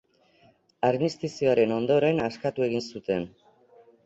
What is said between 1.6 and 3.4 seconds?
ondoren, askatu egin zuten.